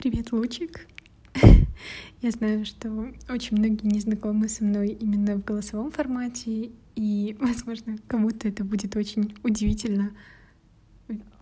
Привет, 0.00 0.32
Лучик. 0.32 0.86
Я 2.22 2.30
знаю, 2.30 2.64
что 2.64 3.12
очень 3.28 3.58
многие 3.58 3.86
не 3.86 4.00
знакомы 4.00 4.48
со 4.48 4.64
мной 4.64 4.96
именно 4.98 5.36
в 5.36 5.44
голосовом 5.44 5.90
формате, 5.90 6.70
и, 6.96 7.36
возможно, 7.38 7.98
кому-то 8.06 8.48
это 8.48 8.64
будет 8.64 8.96
очень 8.96 9.34
удивительно 9.42 10.12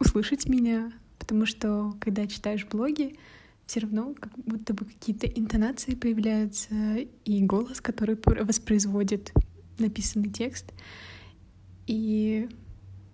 услышать 0.00 0.48
меня, 0.48 0.90
потому 1.20 1.46
что, 1.46 1.94
когда 2.00 2.26
читаешь 2.26 2.66
блоги, 2.66 3.14
все 3.66 3.78
равно 3.78 4.12
как 4.18 4.36
будто 4.38 4.74
бы 4.74 4.86
какие-то 4.86 5.28
интонации 5.28 5.94
появляются 5.94 6.74
и 7.24 7.44
голос, 7.44 7.80
который 7.80 8.18
воспроизводит 8.26 9.32
написанный 9.78 10.30
текст. 10.30 10.72
И 11.86 12.48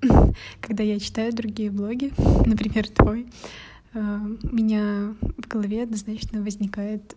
когда 0.63 0.83
я 0.85 0.99
читаю 0.99 1.35
другие 1.35 1.71
блоги, 1.71 2.15
например, 2.47 2.89
твой, 2.89 3.27
у 3.95 4.55
меня 4.55 5.15
в 5.21 5.49
голове 5.49 5.85
однозначно 5.85 6.43
возникает 6.43 7.16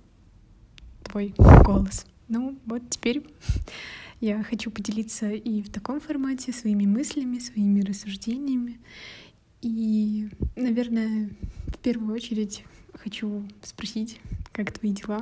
твой 1.04 1.34
голос. 1.64 2.06
Ну, 2.28 2.58
вот 2.66 2.84
теперь 2.90 3.26
я 4.20 4.44
хочу 4.44 4.72
поделиться 4.72 5.32
и 5.32 5.62
в 5.62 5.70
таком 5.70 6.00
формате 6.00 6.52
своими 6.52 6.86
мыслями, 6.86 7.40
своими 7.40 7.82
рассуждениями. 7.82 8.80
И, 9.62 10.30
наверное, 10.56 11.30
в 11.68 11.78
первую 11.80 12.14
очередь 12.14 12.64
хочу 12.94 13.48
спросить, 13.64 14.20
как 14.52 14.72
твои 14.72 14.92
дела, 14.92 15.22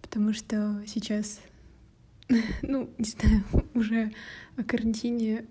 потому 0.00 0.32
что 0.32 0.82
сейчас, 0.86 1.40
ну, 2.62 2.88
не 2.98 3.04
знаю, 3.04 3.44
уже 3.74 4.12
о 4.56 4.62
карантине 4.62 5.46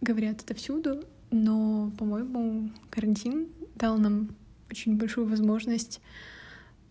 говорят 0.00 0.40
отовсюду, 0.42 1.04
но, 1.30 1.90
по-моему, 1.98 2.70
карантин 2.90 3.48
дал 3.74 3.98
нам 3.98 4.30
очень 4.72 4.96
большую 4.96 5.26
возможность 5.28 6.00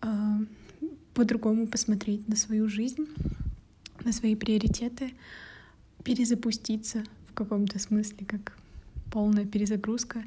э, 0.02 0.06
по-другому 1.14 1.66
посмотреть 1.66 2.28
на 2.28 2.36
свою 2.36 2.68
жизнь, 2.68 3.06
на 4.04 4.12
свои 4.12 4.36
приоритеты, 4.36 5.12
перезапуститься 6.04 7.04
в 7.28 7.34
каком-то 7.34 7.78
смысле, 7.78 8.24
как 8.26 8.56
полная 9.10 9.44
перезагрузка. 9.44 10.24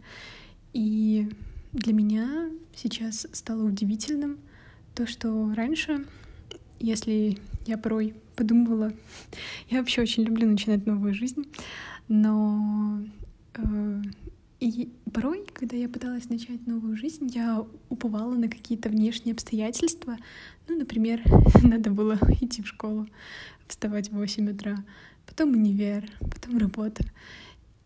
И 0.73 1.29
для 1.71 1.93
меня 1.93 2.49
сейчас 2.75 3.25
стало 3.31 3.63
удивительным 3.63 4.37
то, 4.93 5.07
что 5.07 5.53
раньше, 5.55 6.05
если 6.79 7.37
я 7.65 7.77
порой 7.77 8.15
подумала, 8.35 8.91
я 9.69 9.79
вообще 9.79 10.01
очень 10.01 10.23
люблю 10.23 10.47
начинать 10.49 10.85
новую 10.85 11.13
жизнь, 11.13 11.45
но 12.09 13.01
э, 13.53 14.01
и 14.65 14.89
порой, 15.13 15.45
когда 15.53 15.77
я 15.77 15.87
пыталась 15.87 16.27
начать 16.27 16.65
новую 16.65 16.97
жизнь, 16.97 17.27
я 17.27 17.63
уповала 17.89 18.33
на 18.33 18.49
какие-то 18.49 18.89
внешние 18.89 19.33
обстоятельства. 19.33 20.17
Ну, 20.67 20.79
например, 20.79 21.21
надо 21.63 21.91
было 21.91 22.17
идти 22.41 22.63
в 22.63 22.67
школу, 22.67 23.07
вставать 23.67 24.09
в 24.09 24.15
8 24.15 24.49
утра, 24.49 24.83
потом 25.27 25.51
универ, 25.51 26.09
потом 26.19 26.57
работа. 26.57 27.03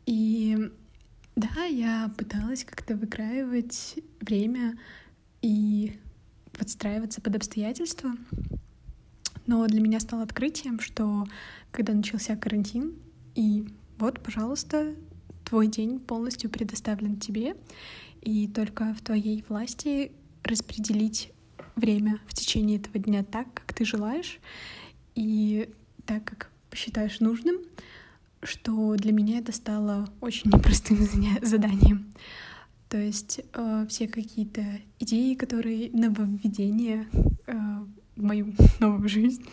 И 0.06 0.72
да, 1.36 1.66
я 1.66 2.14
пыталась 2.18 2.64
как-то 2.64 2.96
выкраивать 2.96 4.00
время 4.22 4.80
и 5.42 6.00
подстраиваться 6.58 7.20
под 7.20 7.36
обстоятельства. 7.36 8.12
Но 9.48 9.68
для 9.68 9.82
меня 9.82 10.00
стало 10.00 10.24
открытием, 10.24 10.80
что 10.80 11.28
когда 11.72 11.92
начался 11.92 12.38
карантин, 12.38 12.94
и 13.36 13.68
вот, 13.98 14.22
пожалуйста, 14.22 14.96
твой 15.50 15.68
день 15.68 16.00
полностью 16.00 16.50
предоставлен 16.50 17.18
тебе, 17.18 17.56
и 18.22 18.48
только 18.48 18.94
в 18.94 19.02
твоей 19.02 19.44
власти 19.50 20.12
распределить 20.44 21.32
время 21.76 22.20
в 22.28 22.34
течение 22.34 22.78
этого 22.78 23.00
дня 23.00 23.24
так, 23.24 23.52
как 23.54 23.74
ты 23.74 23.84
желаешь, 23.84 24.40
и 25.16 25.70
так, 26.06 26.24
как 26.24 26.52
посчитаешь 26.70 27.20
нужным, 27.20 27.58
что 28.44 28.96
для 28.96 29.12
меня 29.12 29.40
это 29.40 29.52
стало 29.52 30.08
очень 30.22 30.52
непростым 30.52 31.00
заданием. 31.42 32.14
То 32.88 32.98
есть 32.98 33.42
э, 33.54 33.86
все 33.90 34.08
какие-то 34.08 34.64
идеи, 35.00 35.34
которые 35.36 35.92
нововведения 35.92 37.08
э, 37.48 37.54
в 38.16 38.24
мою 38.24 38.54
новую 38.80 39.10
жизнь, 39.10 39.46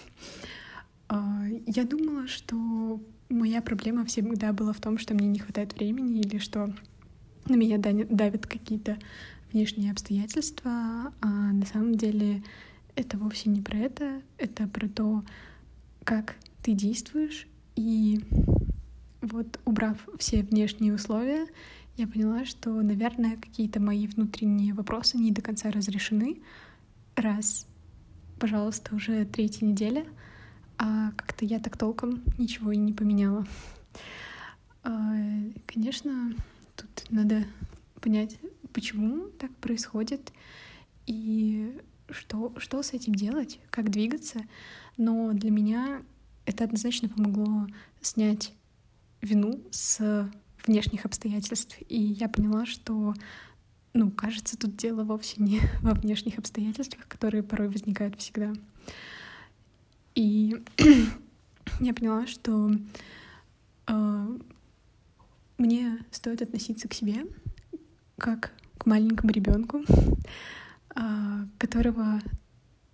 э, 1.08 1.60
я 1.66 1.84
думала, 1.84 2.26
что 2.28 3.00
моя 3.28 3.60
проблема 3.62 4.04
всегда 4.04 4.52
была 4.52 4.72
в 4.72 4.80
том, 4.80 4.98
что 4.98 5.14
мне 5.14 5.28
не 5.28 5.38
хватает 5.38 5.74
времени 5.74 6.20
или 6.20 6.38
что 6.38 6.72
на 7.46 7.54
меня 7.54 7.78
давят 7.78 8.46
какие-то 8.46 8.98
внешние 9.52 9.92
обстоятельства, 9.92 11.12
а 11.20 11.52
на 11.52 11.64
самом 11.66 11.94
деле 11.94 12.42
это 12.94 13.18
вовсе 13.18 13.50
не 13.50 13.60
про 13.60 13.78
это, 13.78 14.22
это 14.38 14.66
про 14.66 14.88
то, 14.88 15.24
как 16.04 16.36
ты 16.62 16.72
действуешь. 16.72 17.46
И 17.76 18.20
вот 19.20 19.60
убрав 19.64 19.96
все 20.18 20.42
внешние 20.42 20.94
условия, 20.94 21.46
я 21.96 22.06
поняла, 22.06 22.44
что, 22.44 22.70
наверное, 22.82 23.36
какие-то 23.36 23.80
мои 23.80 24.06
внутренние 24.06 24.74
вопросы 24.74 25.18
не 25.18 25.30
до 25.30 25.42
конца 25.42 25.70
разрешены. 25.70 26.38
Раз, 27.14 27.66
пожалуйста, 28.38 28.94
уже 28.94 29.24
третья 29.24 29.66
неделя— 29.66 30.04
а 30.78 31.12
как-то 31.12 31.44
я 31.44 31.58
так 31.58 31.76
толком 31.76 32.22
ничего 32.38 32.72
и 32.72 32.76
не 32.76 32.92
поменяла. 32.92 33.46
А, 34.82 35.14
конечно, 35.66 36.34
тут 36.76 37.10
надо 37.10 37.44
понять, 38.00 38.38
почему 38.72 39.28
так 39.38 39.54
происходит 39.56 40.32
и 41.06 41.80
что, 42.10 42.54
что 42.58 42.82
с 42.82 42.92
этим 42.92 43.14
делать, 43.14 43.58
как 43.70 43.90
двигаться. 43.90 44.40
Но 44.96 45.32
для 45.32 45.50
меня 45.50 46.02
это 46.44 46.64
однозначно 46.64 47.08
помогло 47.08 47.66
снять 48.00 48.52
вину 49.20 49.60
с 49.70 50.30
внешних 50.66 51.04
обстоятельств. 51.04 51.78
И 51.88 52.00
я 52.00 52.28
поняла, 52.28 52.66
что, 52.66 53.14
ну, 53.92 54.10
кажется, 54.10 54.56
тут 54.56 54.76
дело 54.76 55.04
вовсе 55.04 55.42
не 55.42 55.60
во 55.82 55.92
внешних 55.92 56.38
обстоятельствах, 56.38 57.06
которые 57.08 57.42
порой 57.42 57.68
возникают 57.68 58.20
всегда. 58.20 58.52
И 60.16 60.56
я 61.80 61.92
поняла, 61.92 62.26
что 62.26 62.70
э, 63.86 64.38
мне 65.58 65.98
стоит 66.10 66.40
относиться 66.40 66.88
к 66.88 66.94
себе 66.94 67.26
как 68.16 68.52
к 68.78 68.86
маленькому 68.86 69.30
ребенку, 69.30 69.82
э, 70.94 71.46
которого 71.58 72.20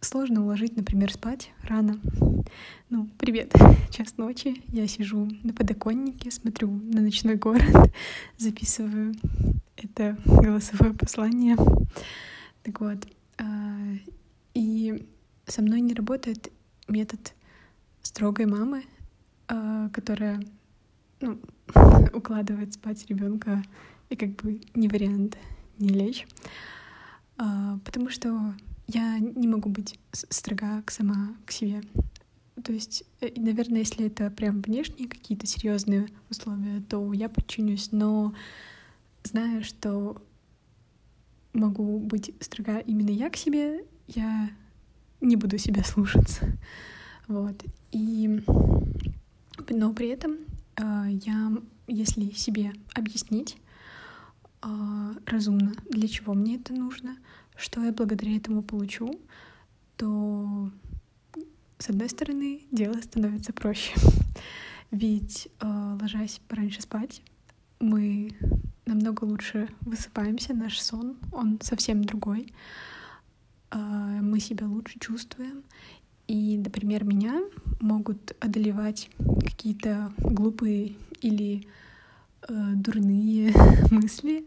сложно 0.00 0.42
уложить, 0.42 0.76
например, 0.76 1.12
спать 1.12 1.52
рано. 1.62 2.00
Ну, 2.90 3.08
привет, 3.18 3.52
час 3.90 4.16
ночи, 4.16 4.60
я 4.66 4.88
сижу 4.88 5.28
на 5.44 5.52
подоконнике, 5.52 6.32
смотрю 6.32 6.72
на 6.72 7.02
ночной 7.02 7.36
город, 7.36 7.92
записываю 8.36 9.14
это 9.76 10.18
голосовое 10.24 10.92
послание. 10.92 11.56
Так 12.64 12.80
вот, 12.80 13.06
э, 13.38 13.96
и 14.54 15.06
со 15.46 15.62
мной 15.62 15.82
не 15.82 15.94
работает 15.94 16.50
метод 16.88 17.34
строгой 18.02 18.46
мамы, 18.46 18.84
а, 19.48 19.88
которая 19.90 20.42
ну, 21.20 21.40
укладывает 22.12 22.74
спать 22.74 23.06
ребенка 23.08 23.62
и 24.10 24.16
как 24.16 24.30
бы 24.36 24.60
не 24.74 24.88
вариант 24.88 25.38
не 25.78 25.88
лечь. 25.88 26.26
А, 27.38 27.78
потому 27.84 28.10
что 28.10 28.54
я 28.86 29.18
не 29.18 29.48
могу 29.48 29.68
быть 29.68 29.98
строга 30.12 30.82
к 30.82 30.90
сама 30.90 31.34
к 31.46 31.52
себе. 31.52 31.82
То 32.62 32.72
есть, 32.72 33.04
э, 33.20 33.32
наверное, 33.36 33.80
если 33.80 34.06
это 34.06 34.30
прям 34.30 34.60
внешние 34.60 35.08
какие-то 35.08 35.46
серьезные 35.46 36.08
условия, 36.30 36.82
то 36.88 37.12
я 37.12 37.28
подчинюсь, 37.28 37.92
но 37.92 38.34
зная, 39.24 39.62
что 39.62 40.22
могу 41.52 41.98
быть 41.98 42.34
строга 42.40 42.78
именно 42.78 43.10
я 43.10 43.30
к 43.30 43.36
себе, 43.36 43.84
я 44.06 44.50
не 45.22 45.36
буду 45.36 45.56
себя 45.56 45.82
слушаться. 45.84 46.46
Вот. 47.28 47.62
И, 47.92 48.42
но 49.70 49.92
при 49.94 50.08
этом 50.08 50.36
э, 50.76 51.04
я, 51.24 51.52
если 51.86 52.30
себе 52.30 52.72
объяснить 52.94 53.56
э, 54.62 55.14
разумно, 55.26 55.72
для 55.88 56.08
чего 56.08 56.34
мне 56.34 56.56
это 56.56 56.74
нужно, 56.74 57.16
что 57.56 57.82
я 57.82 57.92
благодаря 57.92 58.36
этому 58.36 58.62
получу, 58.62 59.18
то, 59.96 60.70
с 61.78 61.88
одной 61.88 62.08
стороны, 62.08 62.62
дело 62.70 62.94
становится 63.00 63.52
проще. 63.52 63.94
Ведь, 64.90 65.48
э, 65.60 65.98
ложась 66.00 66.40
пораньше 66.48 66.82
спать, 66.82 67.22
мы 67.80 68.30
намного 68.84 69.24
лучше 69.24 69.68
высыпаемся, 69.80 70.54
наш 70.54 70.80
сон, 70.80 71.16
он 71.32 71.58
совсем 71.62 72.04
другой. 72.04 72.52
А, 73.72 73.78
мы 73.78 74.38
себя 74.38 74.66
лучше 74.68 74.98
чувствуем. 74.98 75.64
И, 76.28 76.58
например, 76.58 77.04
меня 77.04 77.42
могут 77.80 78.36
одолевать 78.38 79.10
какие-то 79.44 80.12
глупые 80.18 80.94
или 81.20 81.66
э, 82.48 82.72
дурные 82.76 83.52
мысли, 83.90 84.46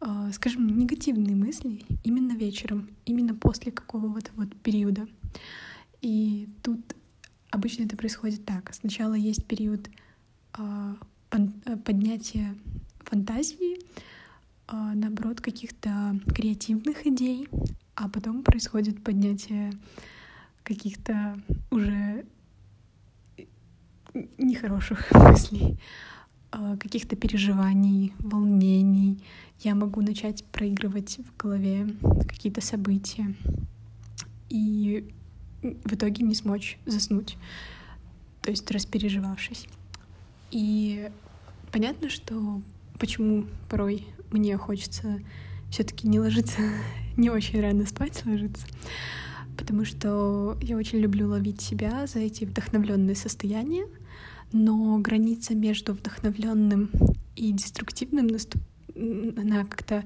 э, 0.00 0.30
скажем, 0.32 0.66
негативные 0.78 1.36
мысли 1.36 1.84
именно 2.02 2.32
вечером, 2.32 2.90
именно 3.06 3.34
после 3.34 3.70
какого-то 3.70 4.30
вот 4.34 4.54
периода. 4.62 5.06
И 6.02 6.48
тут 6.62 6.80
обычно 7.50 7.84
это 7.84 7.96
происходит 7.96 8.44
так. 8.44 8.74
Сначала 8.74 9.14
есть 9.14 9.46
период 9.46 9.88
э, 10.58 10.94
поднятия 11.84 12.54
фантазии, 13.00 13.78
наоборот, 14.68 15.40
каких-то 15.40 16.18
креативных 16.34 17.06
идей, 17.06 17.48
а 17.96 18.08
потом 18.08 18.42
происходит 18.42 19.02
поднятие 19.02 19.72
каких-то 20.62 21.40
уже 21.70 22.26
нехороших 24.38 25.10
мыслей, 25.12 25.78
а, 26.50 26.76
каких-то 26.76 27.16
переживаний, 27.16 28.12
волнений. 28.18 29.22
Я 29.60 29.74
могу 29.74 30.02
начать 30.02 30.44
проигрывать 30.44 31.18
в 31.18 31.36
голове 31.42 31.88
какие-то 32.28 32.60
события 32.60 33.34
и 34.50 35.10
в 35.62 35.94
итоге 35.94 36.22
не 36.22 36.34
смочь 36.34 36.78
заснуть, 36.84 37.38
то 38.42 38.50
есть 38.50 38.70
распереживавшись. 38.70 39.66
И 40.50 41.10
понятно, 41.72 42.10
что 42.10 42.60
почему 42.98 43.46
порой 43.68 44.06
мне 44.30 44.56
хочется 44.58 45.20
все-таки 45.70 46.08
не 46.08 46.20
ложиться, 46.20 46.60
не 47.16 47.30
очень 47.30 47.60
рано 47.60 47.86
спать 47.86 48.24
ложиться, 48.24 48.66
потому 49.56 49.84
что 49.84 50.58
я 50.62 50.76
очень 50.76 50.98
люблю 50.98 51.28
ловить 51.28 51.60
себя 51.60 52.06
за 52.06 52.20
эти 52.20 52.44
вдохновленные 52.44 53.16
состояния, 53.16 53.86
но 54.52 54.98
граница 54.98 55.54
между 55.54 55.92
вдохновленным 55.92 56.90
и 57.34 57.52
деструктивным 57.52 58.26
наступ... 58.26 58.62
она 58.94 59.64
как-то 59.64 60.04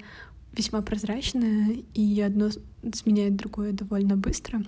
весьма 0.53 0.83
прозрачная, 0.83 1.77
и 1.95 2.21
одно 2.21 2.51
сменяет 2.93 3.37
другое 3.37 3.73
довольно 3.73 4.17
быстро. 4.17 4.63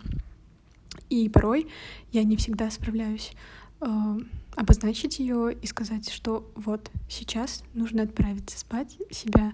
И 1.09 1.29
порой 1.29 1.69
я 2.13 2.23
не 2.25 2.37
всегда 2.37 2.71
справляюсь 2.71 3.33
э, 3.81 4.19
обозначить 4.55 5.19
ее 5.19 5.55
и 5.55 5.67
сказать, 5.67 6.11
что 6.11 6.51
вот 6.55 6.91
сейчас 7.09 7.65
нужно 7.75 8.05
отправиться 8.05 8.59
спать, 8.59 8.97
себя 9.11 9.53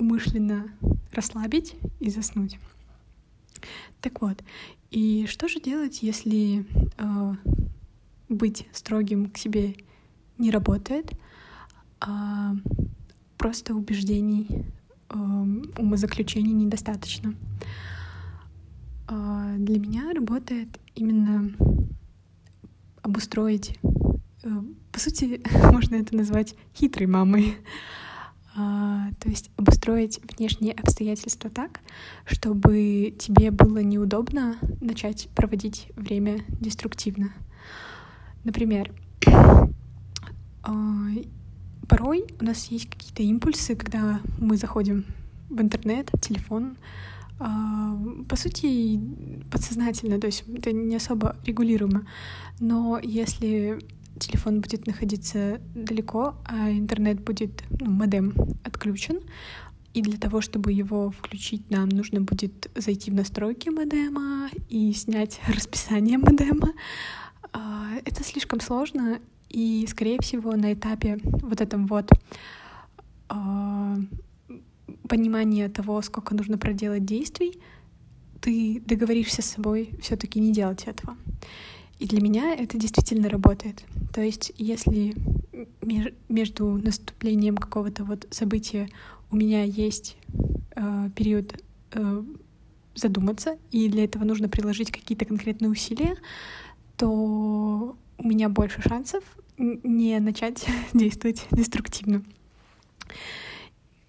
умышленно 0.00 0.70
расслабить 1.12 1.76
и 2.00 2.10
заснуть. 2.10 2.58
Так 4.00 4.22
вот, 4.22 4.42
и 4.90 5.26
что 5.28 5.46
же 5.46 5.60
делать, 5.60 6.02
если 6.02 6.64
э, 6.96 7.34
быть 8.28 8.66
строгим 8.72 9.30
к 9.30 9.36
себе 9.36 9.76
не 10.38 10.50
работает, 10.50 11.12
а 12.00 12.54
просто 13.36 13.74
убеждений, 13.74 14.48
э, 15.10 15.14
умозаключений 15.78 16.52
недостаточно? 16.52 17.34
Э, 19.08 19.56
для 19.58 19.78
меня 19.78 20.12
работает 20.14 20.80
именно 20.94 21.52
обустроить, 23.02 23.78
э, 24.42 24.48
по 24.92 24.98
сути, 24.98 25.42
можно 25.72 25.96
это 25.96 26.16
назвать 26.16 26.54
хитрой 26.74 27.06
мамой. 27.06 27.56
А, 28.56 29.10
то 29.20 29.28
есть 29.28 29.50
обустроить 29.56 30.20
внешние 30.36 30.72
обстоятельства 30.72 31.50
так, 31.50 31.80
чтобы 32.24 33.14
тебе 33.18 33.50
было 33.50 33.78
неудобно 33.78 34.56
начать 34.80 35.28
проводить 35.34 35.88
время 35.94 36.44
деструктивно. 36.48 37.32
Например, 38.42 38.92
а, 40.62 41.06
порой 41.88 42.24
у 42.40 42.44
нас 42.44 42.66
есть 42.66 42.90
какие-то 42.90 43.22
импульсы, 43.22 43.76
когда 43.76 44.20
мы 44.38 44.56
заходим 44.56 45.04
в 45.48 45.60
интернет, 45.60 46.10
в 46.12 46.20
телефон, 46.20 46.76
а, 47.38 47.96
по 48.28 48.36
сути, 48.36 49.00
подсознательно, 49.50 50.20
то 50.20 50.26
есть 50.26 50.44
это 50.54 50.72
не 50.72 50.96
особо 50.96 51.36
регулируемо. 51.44 52.04
Но 52.58 52.98
если 53.02 53.78
телефон 54.18 54.60
будет 54.60 54.86
находиться 54.86 55.60
далеко, 55.74 56.34
а 56.44 56.70
интернет 56.70 57.20
будет, 57.20 57.62
ну, 57.80 57.90
модем 57.90 58.34
отключен. 58.64 59.20
И 59.92 60.02
для 60.02 60.18
того, 60.18 60.40
чтобы 60.40 60.72
его 60.72 61.10
включить, 61.10 61.68
нам 61.70 61.88
нужно 61.88 62.20
будет 62.20 62.70
зайти 62.76 63.10
в 63.10 63.14
настройки 63.14 63.70
модема 63.70 64.48
и 64.68 64.92
снять 64.92 65.40
расписание 65.48 66.18
модема. 66.18 66.72
А, 67.52 67.88
это 68.04 68.22
слишком 68.22 68.60
сложно, 68.60 69.20
и, 69.48 69.84
скорее 69.88 70.18
всего, 70.20 70.54
на 70.54 70.72
этапе 70.72 71.18
вот 71.24 71.60
этом 71.60 71.88
вот 71.88 72.10
а, 73.28 73.96
понимания 75.08 75.68
того, 75.68 76.00
сколько 76.02 76.34
нужно 76.36 76.56
проделать 76.56 77.04
действий, 77.04 77.58
ты 78.40 78.80
договоришься 78.86 79.42
с 79.42 79.46
собой 79.46 79.90
все-таки 80.00 80.38
не 80.40 80.52
делать 80.52 80.84
этого. 80.84 81.16
И 82.00 82.06
для 82.06 82.22
меня 82.22 82.54
это 82.54 82.78
действительно 82.78 83.28
работает. 83.28 83.84
То 84.14 84.22
есть, 84.22 84.52
если 84.56 85.14
между 86.28 86.66
наступлением 86.78 87.58
какого-то 87.58 88.04
вот 88.04 88.26
события 88.30 88.88
у 89.30 89.36
меня 89.36 89.64
есть 89.64 90.16
э, 90.74 91.10
период 91.14 91.62
э, 91.92 92.22
задуматься, 92.94 93.58
и 93.70 93.88
для 93.90 94.04
этого 94.04 94.24
нужно 94.24 94.48
приложить 94.48 94.90
какие-то 94.90 95.26
конкретные 95.26 95.70
усилия, 95.70 96.16
то 96.96 97.96
у 98.16 98.26
меня 98.26 98.48
больше 98.48 98.80
шансов 98.80 99.22
не 99.58 100.18
начать 100.20 100.66
действовать 100.94 101.46
деструктивно. 101.50 102.24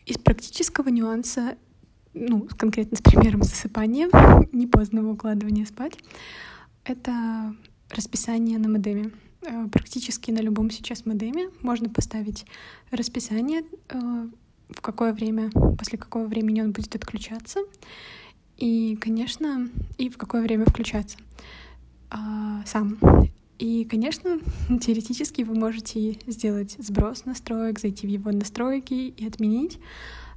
Из 0.06 0.18
практического 0.18 0.88
нюанса, 0.88 1.58
ну, 2.14 2.48
конкретно 2.58 2.96
с 2.96 3.02
примером 3.02 3.44
засыпания, 3.44 4.10
не 4.54 4.66
позднего 4.66 5.12
укладывания 5.12 5.66
спать, 5.66 5.98
это 6.86 7.54
расписание 7.96 8.58
на 8.58 8.70
модеме. 8.70 9.12
Э, 9.42 9.68
практически 9.72 10.32
на 10.32 10.40
любом 10.40 10.70
сейчас 10.70 11.06
модеме 11.06 11.50
можно 11.62 11.90
поставить 11.90 12.46
расписание, 12.92 13.64
э, 13.90 14.28
в 14.70 14.82
какое 14.82 15.14
время, 15.14 15.52
после 15.78 15.98
какого 15.98 16.28
времени 16.28 16.62
он 16.62 16.72
будет 16.72 16.96
отключаться, 16.96 17.60
и, 18.58 18.96
конечно, 19.02 19.70
и 19.98 20.10
в 20.10 20.18
какое 20.18 20.42
время 20.42 20.66
включаться 20.66 21.18
а, 22.10 22.64
сам. 22.66 23.00
И, 23.58 23.86
конечно, 23.86 24.40
теоретически 24.82 25.42
вы 25.42 25.56
можете 25.56 26.18
сделать 26.28 26.76
сброс 26.78 27.26
настроек, 27.26 27.80
зайти 27.80 28.06
в 28.08 28.10
его 28.10 28.32
настройки 28.32 28.94
и 28.94 29.26
отменить, 29.26 29.80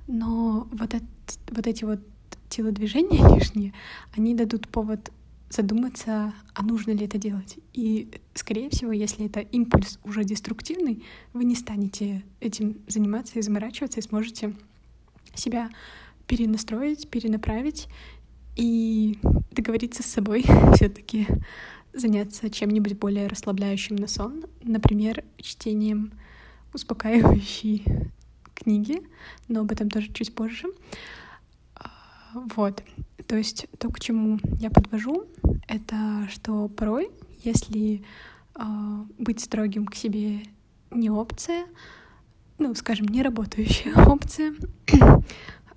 но 0.07 0.69
вот, 0.73 0.95
это, 0.95 1.07
вот 1.51 1.67
эти 1.67 1.85
вот 1.85 2.01
телодвижения 2.49 3.29
лишние, 3.37 3.73
они 4.17 4.35
дадут 4.35 4.69
повод 4.69 5.13
задуматься, 5.55 6.35
а 6.53 6.63
нужно 6.63 6.93
ли 6.93 7.05
это 7.05 7.19
делать. 7.19 7.59
И, 7.73 8.11
скорее 8.35 8.71
всего, 8.71 8.93
если 8.93 9.27
это 9.27 9.41
импульс 9.41 9.99
уже 10.05 10.25
деструктивный, 10.25 11.05
вы 11.33 11.45
не 11.45 11.55
станете 11.55 12.23
этим 12.41 12.79
заниматься 12.89 13.39
и 13.39 13.43
заморачиваться, 13.43 14.01
и 14.01 14.03
сможете 14.03 14.55
себя 15.35 15.71
перенастроить, 16.27 17.09
перенаправить 17.09 17.89
и 18.57 19.19
договориться 19.53 20.03
с 20.03 20.07
собой 20.07 20.45
все-таки 20.75 21.27
заняться 21.93 22.51
чем-нибудь 22.51 22.99
более 22.99 23.29
расслабляющим 23.29 23.97
на 23.97 24.09
сон, 24.09 24.45
например, 24.63 25.25
чтением 25.39 26.13
успокаивающей 26.73 27.85
книги, 28.55 29.03
но 29.49 29.61
об 29.61 29.71
этом 29.71 29.91
тоже 29.91 30.13
чуть 30.13 30.35
позже. 30.35 30.69
А, 32.35 32.43
вот. 32.57 32.83
То 33.27 33.37
есть 33.37 33.67
то, 33.79 33.89
к 33.91 34.01
чему 34.01 34.39
я 34.61 34.71
подвожу, 34.71 35.25
это 35.69 36.29
что 36.31 36.69
порой, 36.69 37.11
если 37.43 38.05
э, 38.55 38.63
быть 39.19 39.41
строгим 39.41 39.87
к 39.87 39.95
себе 39.95 40.41
не 40.91 41.11
опция, 41.11 41.67
ну, 42.59 42.75
скажем, 42.75 43.07
не 43.07 43.23
работающая 43.23 43.95
опция, 44.07 44.55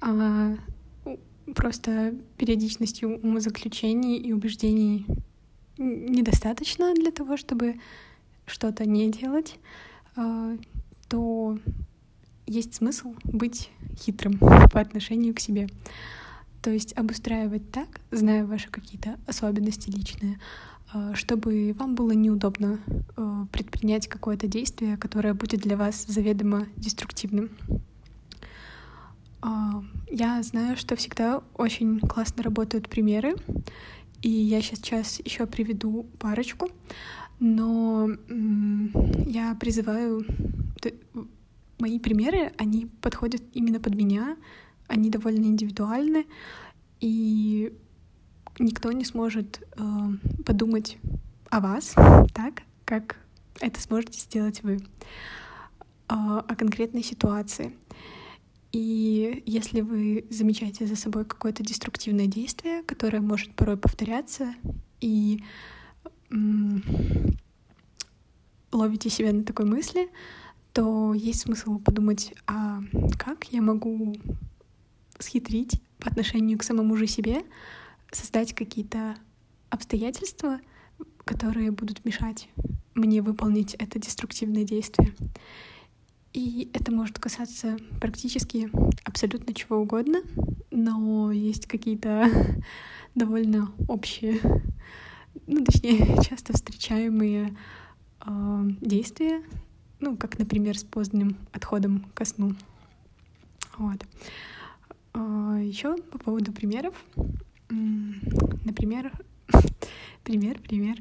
а 0.01 0.55
просто 1.55 2.13
периодичностью 2.37 3.17
умозаключений 3.21 4.17
и 4.17 4.33
убеждений 4.33 5.05
недостаточно 5.77 6.93
для 6.93 7.11
того, 7.11 7.37
чтобы 7.37 7.79
что-то 8.45 8.85
не 8.85 9.11
делать, 9.11 9.57
э, 10.15 10.57
то 11.07 11.57
есть 12.45 12.75
смысл 12.75 13.13
быть 13.23 13.69
хитрым 13.95 14.37
по 14.39 14.79
отношению 14.79 15.33
к 15.33 15.39
себе. 15.39 15.69
То 16.61 16.71
есть 16.71 16.93
обустраивать 16.97 17.71
так, 17.71 18.01
зная 18.11 18.45
ваши 18.45 18.69
какие-то 18.69 19.17
особенности 19.25 19.89
личные, 19.89 20.39
э, 20.93 21.13
чтобы 21.13 21.75
вам 21.77 21.95
было 21.95 22.11
неудобно 22.11 22.79
э, 23.15 23.45
предпринять 23.51 24.07
какое-то 24.07 24.47
действие, 24.47 24.97
которое 24.97 25.33
будет 25.33 25.61
для 25.61 25.77
вас 25.77 26.05
заведомо 26.07 26.67
деструктивным. 26.75 27.51
А, 29.41 29.83
я 30.09 30.41
знаю, 30.43 30.75
что 30.77 30.95
всегда 30.95 31.43
очень 31.55 31.99
классно 31.99 32.43
работают 32.43 32.89
примеры, 32.89 33.35
и 34.21 34.29
я 34.29 34.61
сейчас 34.61 35.19
еще 35.23 35.45
приведу 35.45 36.07
парочку, 36.19 36.69
но 37.39 38.09
я 39.25 39.55
призываю 39.55 40.25
мои 41.79 41.99
примеры, 41.99 42.51
они 42.57 42.87
подходят 43.01 43.41
именно 43.53 43.79
под 43.79 43.95
меня, 43.95 44.35
они 44.87 45.09
довольно 45.09 45.45
индивидуальны, 45.45 46.25
и 46.99 47.73
никто 48.59 48.91
не 48.91 49.05
сможет 49.05 49.61
э, 49.77 49.81
подумать 50.45 50.97
о 51.49 51.59
вас 51.59 51.93
так, 52.33 52.63
как 52.85 53.17
это 53.59 53.79
сможете 53.81 54.19
сделать 54.19 54.63
вы, 54.63 54.75
э, 54.75 54.79
о 56.07 56.55
конкретной 56.55 57.03
ситуации. 57.03 57.73
И 58.71 59.43
если 59.45 59.81
вы 59.81 60.25
замечаете 60.29 60.85
за 60.85 60.95
собой 60.95 61.25
какое-то 61.25 61.63
деструктивное 61.63 62.27
действие, 62.27 62.83
которое 62.83 63.21
может 63.21 63.55
порой 63.55 63.77
повторяться, 63.77 64.53
и 64.99 65.41
ловите 68.71 69.09
себя 69.09 69.31
на 69.31 69.43
такой 69.43 69.65
мысли, 69.65 70.09
то 70.73 71.13
есть 71.13 71.41
смысл 71.41 71.79
подумать, 71.79 72.33
а 72.45 72.81
как 73.17 73.45
я 73.45 73.61
могу 73.61 74.15
схитрить 75.19 75.81
по 75.99 76.09
отношению 76.09 76.57
к 76.57 76.63
самому 76.63 76.95
же 76.95 77.07
себе, 77.07 77.43
создать 78.11 78.53
какие-то 78.53 79.15
обстоятельства, 79.69 80.59
которые 81.25 81.71
будут 81.71 82.05
мешать 82.05 82.49
мне 82.97 83.21
выполнить 83.21 83.75
это 83.75 83.99
деструктивное 83.99 84.63
действие. 84.63 85.13
И 86.33 86.69
это 86.73 86.91
может 86.91 87.19
касаться 87.19 87.77
практически 88.01 88.69
абсолютно 89.03 89.53
чего 89.53 89.77
угодно, 89.77 90.21
но 90.71 91.31
есть 91.31 91.67
какие-то 91.67 92.29
довольно 93.15 93.71
общие, 93.87 94.39
ну, 95.47 95.63
точнее, 95.63 96.21
часто 96.29 96.53
встречаемые 96.53 97.57
э, 98.25 98.63
действия, 98.81 99.41
ну, 99.99 100.17
как, 100.17 100.37
например, 100.37 100.77
с 100.77 100.83
поздним 100.83 101.37
отходом 101.53 102.05
ко 102.13 102.25
сну. 102.25 102.53
Вот. 103.77 104.03
Э, 105.17 105.59
еще 105.63 105.95
по 105.97 106.19
поводу 106.19 106.51
примеров. 106.51 106.93
Например, 107.69 109.11
пример, 110.23 110.59
пример. 110.59 110.97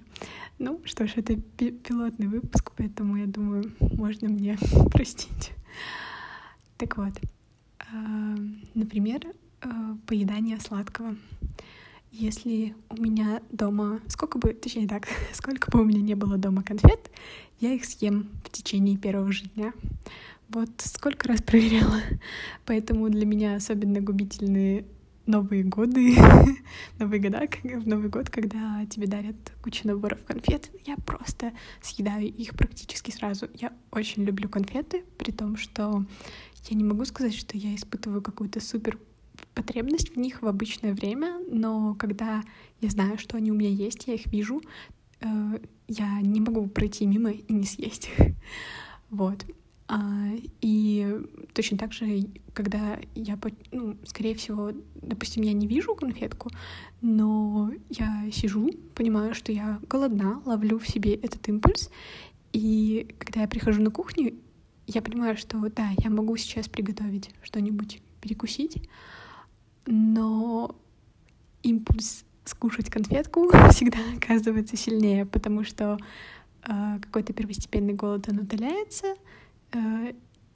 Ну 0.59 0.81
что 0.85 1.07
ж, 1.07 1.13
это 1.17 1.37
пилотный 1.37 2.27
выпуск, 2.27 2.73
поэтому 2.77 3.17
я 3.17 3.27
думаю, 3.27 3.73
можно 3.79 4.29
мне 4.29 4.57
простить. 4.93 5.53
Так 6.79 6.97
вот, 6.97 7.13
э, 7.19 8.37
например, 8.75 9.21
э, 9.61 9.69
поедание 10.07 10.59
сладкого. 10.61 11.17
Если 12.11 12.75
у 12.89 12.97
меня 12.97 13.43
дома, 13.51 14.01
сколько 14.09 14.39
бы, 14.39 14.55
точнее 14.55 14.89
так, 14.89 15.07
сколько 15.35 15.71
бы 15.71 15.83
у 15.83 15.85
меня 15.85 16.01
не 16.01 16.15
было 16.15 16.39
дома 16.39 16.63
конфет, 16.63 17.11
я 17.61 17.75
их 17.75 17.85
съем 17.85 18.31
в 18.45 18.51
течение 18.51 18.97
первого 18.97 19.31
же 19.31 19.45
дня. 19.55 19.75
Вот 20.49 20.71
сколько 20.79 21.29
раз 21.29 21.43
проверяла. 21.43 22.01
Поэтому 22.65 23.09
для 23.09 23.27
меня 23.27 23.57
особенно 23.57 24.01
губительные 24.01 24.85
Новые 25.27 25.65
годы, 25.65 26.15
Новые 27.01 27.21
года, 27.21 27.49
в 27.65 27.89
Новый 27.89 28.09
год, 28.09 28.31
когда 28.31 28.87
тебе 28.87 29.09
дарят 29.09 29.35
кучу 29.63 29.87
наборов 29.87 30.25
конфет, 30.25 30.71
я 30.87 30.97
просто 30.97 31.53
съедаю 31.83 32.29
их 32.29 32.55
практически 32.55 33.11
сразу. 33.11 33.49
Я 33.55 33.73
очень 33.91 34.25
люблю 34.25 34.49
конфеты, 34.49 35.03
при 35.19 35.33
том, 35.33 35.57
что 35.57 36.05
я 36.69 36.77
не 36.77 36.85
могу 36.85 37.05
сказать, 37.05 37.35
что 37.35 37.57
я 37.59 37.75
испытываю 37.75 38.23
какую-то 38.23 38.61
супер 38.61 38.99
потребность 39.53 40.15
в 40.15 40.19
них 40.19 40.43
в 40.43 40.47
обычное 40.47 40.95
время, 40.95 41.41
но 41.51 41.95
когда 41.95 42.43
я 42.81 42.89
знаю, 42.89 43.19
что 43.19 43.37
они 43.37 43.51
у 43.51 43.55
меня 43.55 43.71
есть, 43.71 44.07
я 44.07 44.15
их 44.15 44.27
вижу, 44.27 44.63
э, 45.21 45.59
я 45.89 46.21
не 46.21 46.41
могу 46.41 46.67
пройти 46.69 47.05
мимо 47.05 47.31
и 47.31 47.53
не 47.53 47.65
съесть. 47.65 48.11
Вот. 49.09 49.45
А, 49.89 50.31
и 50.61 51.21
точно 51.53 51.79
так 51.79 51.93
же, 51.93 52.25
когда 52.53 52.99
я, 53.15 53.39
ну, 53.71 53.97
скорее 54.05 54.35
всего, 54.35 54.73
допустим, 54.95 55.43
я 55.45 55.53
не 55.53 55.67
вижу 55.67 55.95
конфетку, 55.95 56.51
но 57.01 57.71
я 57.91 58.29
сижу, 58.33 58.71
понимаю, 58.95 59.35
что 59.35 59.53
я 59.53 59.81
голодна, 59.89 60.43
ловлю 60.45 60.79
в 60.79 60.89
себе 60.89 61.15
этот 61.15 61.49
импульс, 61.49 61.91
и 62.53 63.15
когда 63.19 63.43
я 63.43 63.49
прихожу 63.49 63.81
на 63.81 63.91
кухню, 63.91 64.35
я 64.87 65.03
понимаю, 65.03 65.37
что 65.37 65.59
да, 65.71 65.91
я 65.99 66.11
могу 66.11 66.37
сейчас 66.37 66.69
приготовить 66.69 67.31
что-нибудь, 67.43 68.01
перекусить, 68.21 68.89
но 69.87 70.75
импульс 71.63 72.25
скушать 72.45 72.91
конфетку 72.91 73.51
всегда 73.71 73.99
оказывается 74.17 74.77
сильнее, 74.77 75.27
потому 75.27 75.65
что 75.65 75.99
э, 76.63 76.99
какой-то 77.03 77.33
первостепенный 77.33 77.95
голод 77.95 78.29
он 78.29 78.39
удаляется, 78.39 79.15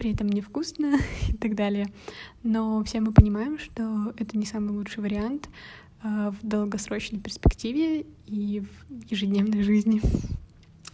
при 0.01 0.13
этом 0.13 0.29
невкусно 0.31 0.97
и 1.29 1.35
так 1.35 1.55
далее. 1.55 1.93
Но 2.43 2.83
все 2.85 3.01
мы 3.01 3.13
понимаем, 3.13 3.59
что 3.59 4.15
это 4.17 4.39
не 4.39 4.47
самый 4.47 4.71
лучший 4.71 5.03
вариант 5.03 5.51
э, 6.03 6.31
в 6.31 6.47
долгосрочной 6.47 7.21
перспективе 7.21 8.07
и 8.27 8.61
в 8.61 9.11
ежедневной 9.11 9.63
жизни. 9.63 10.01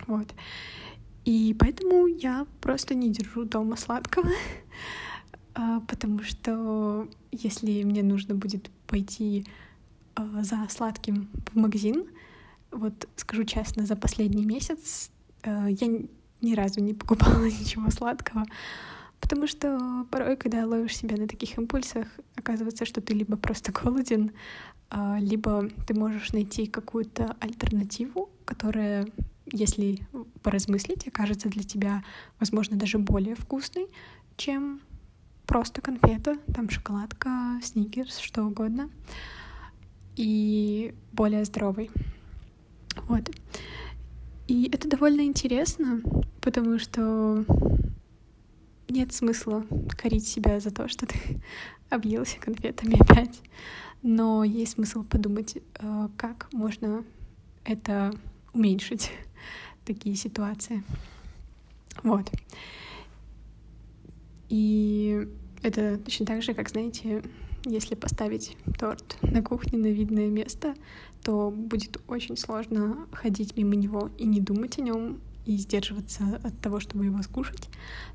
Вот. 0.06 0.28
И 1.24 1.56
поэтому 1.58 2.06
я 2.06 2.46
просто 2.60 2.94
не 2.94 3.10
держу 3.10 3.44
дома 3.44 3.76
сладкого, 3.76 4.28
э, 5.54 5.80
потому 5.88 6.22
что 6.22 7.08
если 7.32 7.82
мне 7.82 8.04
нужно 8.04 8.34
будет 8.36 8.70
пойти 8.86 9.46
за 10.40 10.66
сладким 10.70 11.28
в 11.52 11.56
магазин, 11.56 12.04
вот 12.70 13.08
скажу 13.16 13.44
честно, 13.44 13.84
за 13.84 13.96
последний 13.96 14.46
месяц 14.46 15.10
я 15.44 16.06
ни 16.46 16.54
разу 16.54 16.80
не 16.80 16.94
покупала 16.94 17.44
ничего 17.60 17.90
сладкого, 17.90 18.44
потому 19.20 19.46
что 19.46 20.06
порой, 20.10 20.36
когда 20.36 20.66
ловишь 20.66 20.96
себя 20.96 21.16
на 21.16 21.26
таких 21.26 21.58
импульсах, 21.58 22.06
оказывается, 22.36 22.86
что 22.86 23.00
ты 23.00 23.14
либо 23.14 23.36
просто 23.36 23.72
голоден, 23.72 24.32
а, 24.90 25.18
либо 25.18 25.68
ты 25.86 25.94
можешь 25.94 26.32
найти 26.32 26.66
какую-то 26.66 27.36
альтернативу, 27.40 28.30
которая, 28.44 29.06
если 29.52 29.98
поразмыслить, 30.42 31.08
окажется 31.08 31.48
для 31.48 31.64
тебя, 31.64 32.04
возможно, 32.38 32.76
даже 32.76 32.98
более 32.98 33.34
вкусной, 33.34 33.88
чем 34.36 34.80
просто 35.46 35.80
конфета, 35.80 36.38
там 36.54 36.70
шоколадка, 36.70 37.60
сникерс, 37.62 38.18
что 38.18 38.44
угодно, 38.44 38.90
и 40.16 40.94
более 41.12 41.44
здоровый. 41.44 41.90
Вот. 43.08 43.30
И 44.48 44.68
это 44.72 44.88
довольно 44.88 45.22
интересно, 45.22 46.00
потому 46.46 46.78
что 46.78 47.44
нет 48.88 49.12
смысла 49.12 49.66
корить 49.98 50.28
себя 50.28 50.60
за 50.60 50.70
то, 50.70 50.86
что 50.86 51.04
ты 51.04 51.18
объелся 51.90 52.38
конфетами 52.38 52.94
опять. 53.02 53.40
Но 54.00 54.44
есть 54.44 54.74
смысл 54.74 55.02
подумать, 55.02 55.56
э, 55.56 56.08
как 56.16 56.48
можно 56.52 57.02
это 57.64 58.14
уменьшить, 58.52 59.10
такие 59.84 60.14
ситуации. 60.14 60.84
Вот. 62.04 62.30
И 64.48 65.26
это 65.64 65.98
точно 65.98 66.26
так 66.26 66.44
же, 66.44 66.54
как, 66.54 66.68
знаете, 66.68 67.24
если 67.64 67.96
поставить 67.96 68.56
торт 68.78 69.18
на 69.20 69.42
кухне 69.42 69.80
на 69.80 69.88
видное 69.88 70.28
место, 70.28 70.76
то 71.24 71.50
будет 71.50 72.00
очень 72.06 72.36
сложно 72.36 73.08
ходить 73.10 73.56
мимо 73.56 73.74
него 73.74 74.10
и 74.16 74.26
не 74.26 74.40
думать 74.40 74.78
о 74.78 74.82
нем, 74.82 75.20
и 75.46 75.56
сдерживаться 75.56 76.40
от 76.42 76.60
того, 76.60 76.80
чтобы 76.80 77.06
его 77.06 77.22
скушать. 77.22 77.68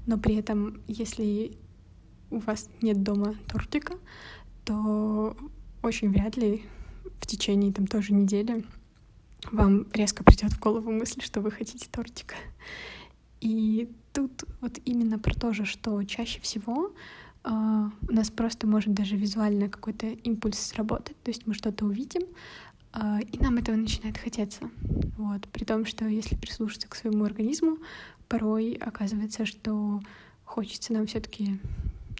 Но 0.05 0.17
при 0.17 0.35
этом, 0.35 0.81
если 0.87 1.57
у 2.29 2.39
вас 2.39 2.69
нет 2.81 3.01
дома 3.01 3.35
тортика, 3.47 3.95
то 4.65 5.35
очень 5.81 6.11
вряд 6.11 6.37
ли 6.37 6.63
в 7.19 7.25
течение 7.25 7.73
там 7.73 7.87
тоже 7.87 8.13
недели 8.13 8.65
вам 9.51 9.87
резко 9.93 10.23
придет 10.23 10.53
в 10.53 10.59
голову 10.59 10.91
мысль, 10.91 11.21
что 11.21 11.41
вы 11.41 11.51
хотите 11.51 11.87
тортика. 11.89 12.35
И 13.39 13.89
тут 14.13 14.43
вот 14.59 14.79
именно 14.85 15.17
про 15.17 15.33
то 15.33 15.53
же, 15.53 15.65
что 15.65 16.03
чаще 16.03 16.39
всего 16.41 16.93
Uh, 17.43 17.89
у 18.07 18.13
нас 18.13 18.29
просто 18.29 18.67
может 18.67 18.93
даже 18.93 19.15
визуально 19.15 19.67
какой-то 19.67 20.05
импульс 20.05 20.59
сработать, 20.59 21.19
то 21.23 21.31
есть 21.31 21.47
мы 21.47 21.55
что-то 21.55 21.85
увидим, 21.85 22.21
и 22.93 23.37
нам 23.39 23.57
этого 23.57 23.75
начинает 23.75 24.17
хотеться. 24.17 24.69
Вот. 25.17 25.47
При 25.49 25.63
том, 25.63 25.85
что 25.85 26.05
если 26.07 26.35
прислушаться 26.35 26.87
к 26.87 26.95
своему 26.95 27.23
организму, 27.23 27.77
порой 28.27 28.73
оказывается, 28.73 29.45
что 29.45 30.01
хочется 30.43 30.93
нам 30.93 31.07
все-таки 31.07 31.59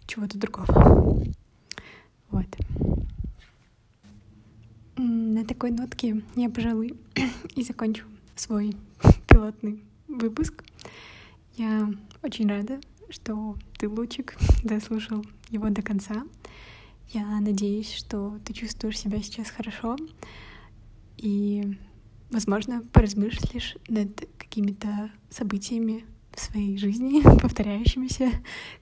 чего-то 0.06 0.38
другого. 0.38 1.24
Вот. 2.30 2.46
На 4.96 5.44
такой 5.44 5.70
нотке 5.70 6.22
я, 6.36 6.48
пожалуй, 6.48 6.96
и 7.54 7.62
закончу 7.62 8.04
свой 8.36 8.76
пилотный 9.28 9.82
выпуск. 10.08 10.64
Я 11.56 11.92
очень 12.22 12.48
рада, 12.48 12.80
что 13.10 13.56
ты, 13.78 13.88
Лучик, 13.88 14.36
дослушал 14.64 15.24
его 15.50 15.68
до 15.68 15.82
конца. 15.82 16.24
Я 17.10 17.40
надеюсь, 17.40 17.92
что 17.92 18.38
ты 18.44 18.54
чувствуешь 18.54 18.98
себя 18.98 19.22
сейчас 19.22 19.50
хорошо 19.50 19.96
и, 21.22 21.78
возможно, 22.30 22.82
поразмыслишь 22.92 23.76
над 23.88 24.28
какими-то 24.36 25.10
событиями 25.30 26.04
в 26.32 26.40
своей 26.40 26.76
жизни, 26.76 27.22
повторяющимися, 27.40 28.30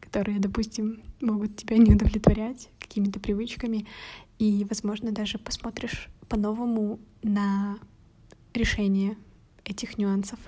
которые, 0.01 0.41
допустим, 0.41 1.03
могут 1.21 1.57
тебя 1.57 1.77
не 1.77 1.95
удовлетворять, 1.95 2.71
какими-то 2.79 3.21
привычками, 3.21 3.87
и, 4.39 4.67
возможно, 4.69 5.13
даже 5.13 5.39
посмотришь 5.39 6.09
по-новому 6.29 6.99
на 7.23 7.79
решение 8.55 9.17
этих 9.65 9.99
нюансов. 9.99 10.39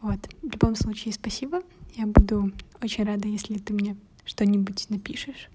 Вот. 0.00 0.20
В 0.42 0.52
любом 0.52 0.76
случае, 0.76 1.12
спасибо. 1.12 1.62
Я 1.96 2.06
буду 2.06 2.52
очень 2.80 3.04
рада, 3.04 3.26
если 3.26 3.58
ты 3.58 3.74
мне 3.74 3.96
что-нибудь 4.24 4.88
напишешь. 4.90 5.50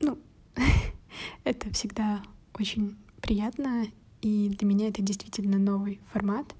Ну, 0.00 0.18
это 1.44 1.70
всегда 1.74 2.22
очень 2.54 2.96
приятно, 3.20 3.86
и 4.22 4.48
для 4.48 4.66
меня 4.66 4.88
это 4.88 5.02
действительно 5.02 5.58
новый 5.58 6.00
формат, 6.12 6.54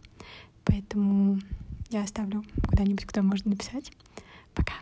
поэтому 0.64 1.38
я 1.90 2.02
оставлю 2.02 2.44
куда-нибудь, 2.68 3.06
куда 3.06 3.22
можно 3.22 3.50
написать. 3.50 3.92
Пока. 4.54 4.74